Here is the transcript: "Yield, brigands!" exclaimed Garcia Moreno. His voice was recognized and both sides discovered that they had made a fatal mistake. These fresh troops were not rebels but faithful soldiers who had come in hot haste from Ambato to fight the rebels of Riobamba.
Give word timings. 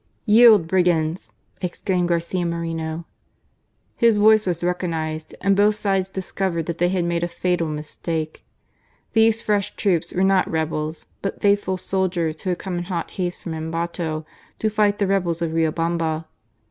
"Yield, 0.35 0.67
brigands!" 0.67 1.31
exclaimed 1.61 2.09
Garcia 2.09 2.43
Moreno. 2.43 3.05
His 3.95 4.17
voice 4.17 4.47
was 4.47 4.63
recognized 4.63 5.35
and 5.41 5.55
both 5.55 5.75
sides 5.75 6.09
discovered 6.09 6.65
that 6.65 6.79
they 6.79 6.89
had 6.89 7.05
made 7.05 7.23
a 7.23 7.27
fatal 7.27 7.67
mistake. 7.67 8.43
These 9.13 9.43
fresh 9.43 9.75
troops 9.75 10.11
were 10.11 10.23
not 10.23 10.49
rebels 10.49 11.05
but 11.21 11.39
faithful 11.39 11.77
soldiers 11.77 12.41
who 12.41 12.49
had 12.49 12.57
come 12.57 12.79
in 12.79 12.85
hot 12.85 13.11
haste 13.11 13.41
from 13.43 13.53
Ambato 13.53 14.25
to 14.57 14.69
fight 14.71 14.97
the 14.97 15.05
rebels 15.05 15.39
of 15.39 15.51
Riobamba. 15.51 16.25